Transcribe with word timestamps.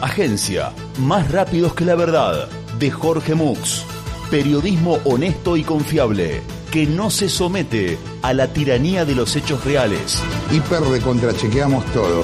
Agencia, 0.00 0.72
más 1.00 1.28
rápidos 1.32 1.74
que 1.74 1.84
la 1.84 1.96
verdad, 1.96 2.48
de 2.78 2.88
Jorge 2.88 3.34
Mux. 3.34 3.84
Periodismo 4.30 5.00
honesto 5.04 5.56
y 5.56 5.64
confiable, 5.64 6.40
que 6.70 6.86
no 6.86 7.10
se 7.10 7.28
somete 7.28 7.98
a 8.22 8.32
la 8.32 8.52
tiranía 8.52 9.04
de 9.04 9.16
los 9.16 9.34
hechos 9.34 9.64
reales. 9.64 10.22
Hiper 10.52 10.82
de 10.82 11.00
contrachequeamos 11.00 11.84
todo. 11.86 12.22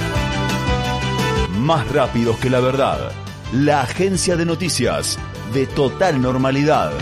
Más 1.59 1.91
rápidos 1.91 2.37
que 2.39 2.49
la 2.49 2.61
verdad, 2.61 3.11
la 3.53 3.83
agencia 3.83 4.37
de 4.37 4.45
noticias 4.45 5.19
de 5.53 5.67
total 5.67 6.23
normalidad. 6.23 6.93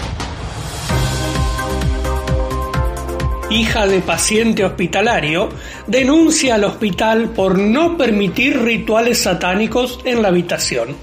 Hija 3.53 3.87
de 3.87 4.01
paciente 4.01 4.65
hospitalario, 4.65 5.51
denuncia 5.87 6.55
al 6.55 6.65
hospital 6.65 7.31
por 7.31 7.59
no 7.59 7.97
permitir 7.97 8.59
rituales 8.59 9.19
satánicos 9.19 10.01
en 10.05 10.23
la 10.23 10.29
habitación. 10.29 10.97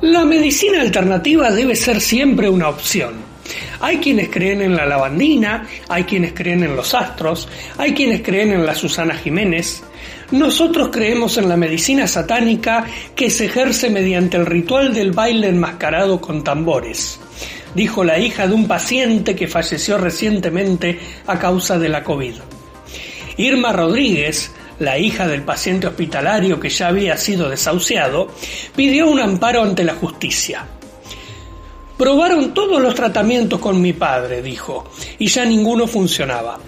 La 0.00 0.24
medicina 0.24 0.80
alternativa 0.80 1.50
debe 1.50 1.76
ser 1.76 2.00
siempre 2.00 2.48
una 2.48 2.68
opción. 2.68 3.14
Hay 3.80 3.98
quienes 3.98 4.28
creen 4.28 4.60
en 4.62 4.74
la 4.74 4.86
lavandina, 4.86 5.66
hay 5.88 6.04
quienes 6.04 6.32
creen 6.32 6.64
en 6.64 6.74
los 6.74 6.94
astros, 6.94 7.48
hay 7.78 7.94
quienes 7.94 8.22
creen 8.22 8.52
en 8.52 8.66
la 8.66 8.74
Susana 8.74 9.14
Jiménez. 9.14 9.84
Nosotros 10.32 10.88
creemos 10.92 11.38
en 11.38 11.48
la 11.48 11.56
medicina 11.56 12.06
satánica 12.08 12.84
que 13.14 13.30
se 13.30 13.46
ejerce 13.46 13.90
mediante 13.90 14.36
el 14.36 14.46
ritual 14.46 14.92
del 14.92 15.12
baile 15.12 15.48
enmascarado 15.48 16.20
con 16.20 16.42
tambores 16.42 17.20
dijo 17.76 18.02
la 18.02 18.18
hija 18.18 18.48
de 18.48 18.54
un 18.54 18.66
paciente 18.66 19.36
que 19.36 19.46
falleció 19.46 19.98
recientemente 19.98 20.98
a 21.26 21.38
causa 21.38 21.78
de 21.78 21.90
la 21.90 22.02
COVID. 22.02 22.34
Irma 23.36 23.72
Rodríguez, 23.72 24.50
la 24.78 24.98
hija 24.98 25.28
del 25.28 25.42
paciente 25.42 25.86
hospitalario 25.86 26.58
que 26.58 26.70
ya 26.70 26.88
había 26.88 27.18
sido 27.18 27.50
desahuciado, 27.50 28.28
pidió 28.74 29.08
un 29.08 29.20
amparo 29.20 29.62
ante 29.62 29.84
la 29.84 29.94
justicia. 29.94 30.66
Probaron 31.98 32.54
todos 32.54 32.80
los 32.80 32.94
tratamientos 32.94 33.60
con 33.60 33.80
mi 33.80 33.92
padre, 33.92 34.40
dijo, 34.40 34.90
y 35.18 35.28
ya 35.28 35.44
ninguno 35.44 35.86
funcionaba. 35.86 36.58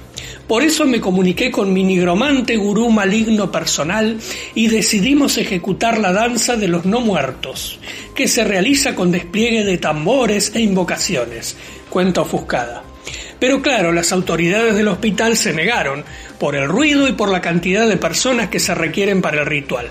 Por 0.47 0.63
eso 0.63 0.87
me 0.87 1.01
comuniqué 1.01 1.51
con 1.51 1.73
mi 1.75 1.85
nigromante 1.85 2.57
gurú 2.57 2.89
maligno 2.91 3.53
personal 3.53 4.19
y 4.55 4.69
decidimos 4.69 5.37
ejecutar 5.37 5.99
la 5.99 6.13
danza 6.13 6.57
de 6.57 6.69
los 6.69 6.87
no 6.87 7.01
muertos, 7.01 7.79
que 8.19 8.27
se 8.27 8.43
realiza 8.43 8.97
con 8.97 9.13
despliegue 9.13 9.63
de 9.63 9.79
tambores 9.79 10.51
e 10.53 10.61
invocaciones, 10.61 11.57
cuenta 11.89 12.23
ofuscada. 12.23 12.83
Pero 13.39 13.63
claro, 13.63 13.93
las 13.93 14.11
autoridades 14.11 14.75
del 14.75 14.89
hospital 14.89 15.37
se 15.37 15.53
negaron 15.53 16.05
por 16.41 16.57
el 16.57 16.67
ruido 16.67 17.07
y 17.07 17.13
por 17.13 17.29
la 17.29 17.41
cantidad 17.41 17.89
de 17.89 17.97
personas 17.97 18.49
que 18.49 18.59
se 18.59 18.75
requieren 18.75 19.23
para 19.23 19.43
el 19.43 19.47
ritual. 19.47 19.89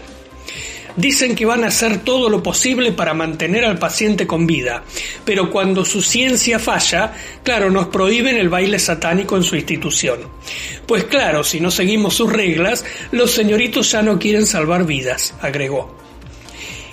Dicen 0.97 1.35
que 1.35 1.45
van 1.45 1.63
a 1.63 1.67
hacer 1.67 1.99
todo 1.99 2.29
lo 2.29 2.43
posible 2.43 2.91
para 2.91 3.13
mantener 3.13 3.63
al 3.63 3.79
paciente 3.79 4.27
con 4.27 4.45
vida, 4.45 4.83
pero 5.23 5.49
cuando 5.49 5.85
su 5.85 6.01
ciencia 6.01 6.59
falla, 6.59 7.13
claro, 7.43 7.69
nos 7.69 7.87
prohíben 7.87 8.35
el 8.35 8.49
baile 8.49 8.77
satánico 8.77 9.37
en 9.37 9.43
su 9.43 9.55
institución. 9.55 10.19
Pues 10.85 11.05
claro, 11.05 11.45
si 11.45 11.61
no 11.61 11.71
seguimos 11.71 12.15
sus 12.15 12.33
reglas, 12.33 12.83
los 13.13 13.31
señoritos 13.31 13.89
ya 13.89 14.01
no 14.01 14.19
quieren 14.19 14.45
salvar 14.45 14.85
vidas, 14.85 15.33
agregó. 15.39 16.06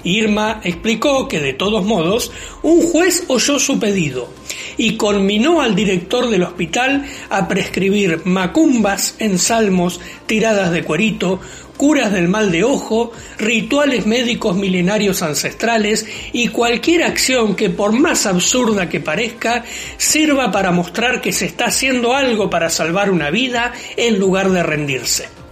Irma 0.05 0.61
explicó 0.63 1.29
que 1.29 1.41
de 1.41 1.53
todos 1.53 1.85
modos 1.85 2.31
un 2.63 2.83
juez 2.83 3.25
oyó 3.29 3.59
su 3.59 3.81
pedido 3.81 4.29
y 4.77 4.97
conminó 4.97 5.61
al 5.61 5.75
director 5.75 6.29
del 6.29 6.43
hospital 6.43 7.05
a 7.31 7.49
prescribir 7.49 8.23
macumbas, 8.25 9.17
ensalmos, 9.19 10.01
tiradas 10.27 10.71
de 10.73 10.85
cuerito, 10.85 11.41
curas 11.77 12.13
del 12.13 12.29
mal 12.29 12.51
de 12.51 12.65
ojo, 12.65 13.13
rituales 13.39 14.07
médicos 14.07 14.57
milenarios 14.57 15.23
ancestrales 15.23 16.07
y 16.33 16.49
cualquier 16.49 17.03
acción 17.03 17.57
que 17.57 17.71
por 17.71 17.93
más 17.93 18.27
absurda 18.27 18.89
que 18.89 19.01
parezca 19.01 19.65
sirva 19.97 20.53
para 20.53 20.71
mostrar 20.71 21.21
que 21.21 21.33
se 21.33 21.47
está 21.47 21.67
haciendo 21.67 22.15
algo 22.15 22.51
para 22.51 22.71
salvar 22.71 23.11
una 23.11 23.31
vida 23.31 23.73
en 23.97 24.19
lugar 24.19 24.51
de 24.51 24.63
rendirse. 24.63 25.44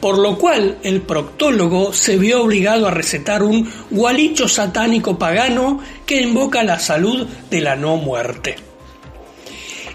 Por 0.00 0.18
lo 0.18 0.38
cual 0.38 0.78
el 0.82 1.02
proctólogo 1.02 1.92
se 1.92 2.16
vio 2.16 2.42
obligado 2.42 2.86
a 2.86 2.92
recetar 2.92 3.42
un 3.42 3.70
gualicho 3.90 4.48
satánico 4.48 5.18
pagano 5.18 5.80
que 6.06 6.20
invoca 6.20 6.62
la 6.62 6.78
salud 6.78 7.26
de 7.50 7.60
la 7.60 7.74
no 7.74 7.96
muerte. 7.96 8.56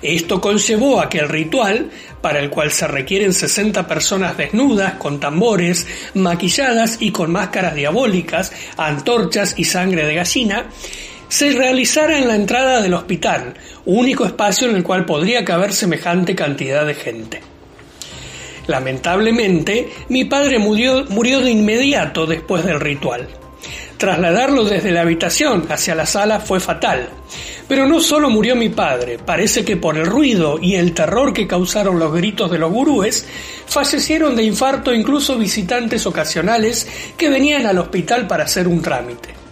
Esto 0.02 0.42
conllevó 0.42 1.00
a 1.00 1.08
que 1.08 1.20
el 1.20 1.30
ritual 1.30 1.90
para 2.24 2.40
el 2.40 2.50
cual 2.50 2.72
se 2.72 2.88
requieren 2.88 3.34
60 3.34 3.86
personas 3.88 4.38
desnudas, 4.38 4.94
con 4.94 5.20
tambores, 5.20 5.86
maquilladas 6.14 6.98
y 7.02 7.12
con 7.12 7.32
máscaras 7.32 7.76
diabólicas, 7.76 8.52
antorchas 8.78 9.56
y 9.58 9.66
sangre 9.66 10.06
de 10.06 10.16
gallina, 10.16 10.66
se 11.28 11.52
realizara 11.52 12.18
en 12.18 12.28
la 12.28 12.36
entrada 12.36 12.82
del 12.82 12.94
hospital, 12.94 13.56
único 13.86 14.26
espacio 14.26 14.70
en 14.70 14.76
el 14.78 14.84
cual 14.84 15.06
podría 15.06 15.44
caber 15.44 15.74
semejante 15.74 16.36
cantidad 16.36 16.86
de 16.86 16.94
gente. 16.94 17.53
Lamentablemente, 18.68 19.92
mi 20.10 20.26
padre 20.26 20.60
murió, 20.60 21.04
de 21.04 21.52
inmediato 21.52 22.26
después 22.26 22.64
del 22.64 22.80
ritual. 22.80 23.28
Trasladarlo 23.98 24.64
desde 24.64 24.92
la 24.92 25.02
habitación 25.02 25.66
hacia 25.70 25.96
la 25.96 26.06
sala 26.06 26.40
fue 26.40 26.60
fatal. 26.60 27.10
Pero 27.68 27.86
no 27.86 28.02
solo 28.02 28.30
murió 28.30 28.56
mi 28.56 28.70
padre, 28.70 29.18
parece 29.18 29.64
que 29.64 29.78
por 29.78 29.98
el 29.98 30.06
ruido 30.06 30.60
y 30.62 30.76
el 30.76 30.94
terror 30.94 31.34
que 31.34 31.48
causaron 31.48 31.98
los 31.98 32.14
gritos 32.14 32.52
de 32.52 32.60
los 32.60 32.72
gurúes, 32.72 33.26
fallecieron 33.66 34.36
de 34.36 34.44
infarto 34.44 34.94
incluso 34.94 35.38
visitantes 35.38 36.06
ocasionales 36.06 36.88
que 37.18 37.30
venían 37.30 37.66
al 37.66 37.78
hospital 37.78 38.28
para 38.28 38.44
hacer 38.44 38.68
un 38.68 38.82
trámite. 38.82 39.43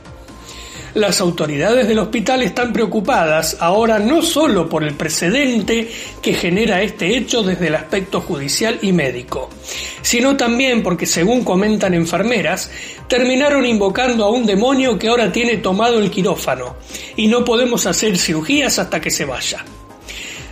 Las 0.93 1.21
autoridades 1.21 1.87
del 1.87 1.99
hospital 1.99 2.43
están 2.43 2.73
preocupadas 2.73 3.55
ahora 3.61 3.97
no 3.97 4.21
solo 4.21 4.67
por 4.67 4.83
el 4.83 4.93
precedente 4.95 5.89
que 6.21 6.33
genera 6.33 6.81
este 6.81 7.15
hecho 7.15 7.43
desde 7.43 7.67
el 7.67 7.75
aspecto 7.75 8.19
judicial 8.19 8.77
y 8.81 8.91
médico, 8.91 9.49
sino 10.01 10.35
también 10.35 10.83
porque, 10.83 11.05
según 11.05 11.45
comentan 11.45 11.93
enfermeras, 11.93 12.69
terminaron 13.07 13.65
invocando 13.65 14.25
a 14.25 14.31
un 14.31 14.45
demonio 14.45 14.99
que 14.99 15.07
ahora 15.07 15.31
tiene 15.31 15.57
tomado 15.57 15.97
el 15.97 16.11
quirófano 16.11 16.75
y 17.15 17.27
no 17.27 17.45
podemos 17.45 17.85
hacer 17.85 18.17
cirugías 18.17 18.77
hasta 18.77 18.99
que 18.99 19.11
se 19.11 19.23
vaya. 19.23 19.63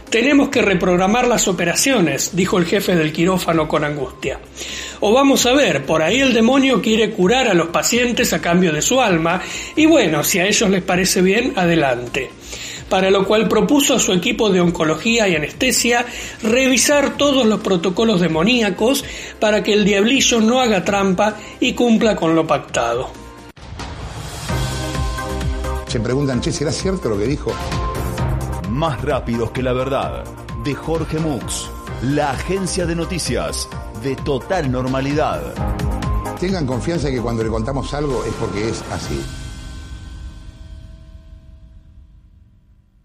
Tenemos 0.09 0.49
que 0.49 0.63
reprogramar 0.63 1.27
las 1.27 1.47
operaciones, 1.47 2.31
dijo 2.35 2.57
el 2.57 2.65
jefe 2.65 2.95
del 2.95 3.13
quirófano 3.13 3.67
con 3.67 3.83
angustia. 3.83 4.39
O 5.01 5.13
vamos 5.13 5.45
a 5.45 5.53
ver, 5.53 5.85
por 5.85 6.01
ahí 6.01 6.19
el 6.19 6.33
demonio 6.33 6.81
quiere 6.81 7.11
curar 7.11 7.47
a 7.47 7.53
los 7.53 7.67
pacientes 7.67 8.33
a 8.33 8.41
cambio 8.41 8.73
de 8.73 8.81
su 8.81 8.99
alma, 8.99 9.39
y 9.75 9.85
bueno, 9.85 10.23
si 10.23 10.39
a 10.39 10.47
ellos 10.47 10.67
les 10.71 10.81
parece 10.81 11.21
bien, 11.21 11.53
adelante. 11.55 12.31
Para 12.89 13.11
lo 13.11 13.23
cual 13.23 13.47
propuso 13.47 13.93
a 13.93 13.99
su 13.99 14.11
equipo 14.11 14.49
de 14.49 14.61
oncología 14.61 15.27
y 15.27 15.35
anestesia 15.35 16.03
revisar 16.41 17.15
todos 17.15 17.45
los 17.45 17.59
protocolos 17.59 18.19
demoníacos 18.19 19.05
para 19.39 19.61
que 19.61 19.73
el 19.73 19.85
diablillo 19.85 20.41
no 20.41 20.59
haga 20.59 20.83
trampa 20.83 21.37
y 21.59 21.73
cumpla 21.73 22.15
con 22.15 22.35
lo 22.35 22.47
pactado. 22.47 23.11
Se 25.87 25.99
preguntan, 25.99 26.41
che, 26.41 26.51
¿será 26.51 26.71
cierto 26.71 27.09
lo 27.09 27.19
que 27.19 27.27
dijo? 27.27 27.53
Más 28.69 29.01
rápidos 29.01 29.49
que 29.49 29.63
la 29.63 29.73
verdad, 29.73 30.23
de 30.63 30.75
Jorge 30.75 31.17
Mux, 31.17 31.71
la 32.03 32.31
agencia 32.31 32.85
de 32.85 32.95
noticias 32.95 33.67
de 34.03 34.15
total 34.15 34.71
normalidad. 34.71 35.41
Tengan 36.39 36.67
confianza 36.67 37.09
que 37.09 37.19
cuando 37.19 37.43
le 37.43 37.49
contamos 37.49 37.91
algo 37.95 38.23
es 38.23 38.33
porque 38.35 38.69
es 38.69 38.83
así. 38.91 39.38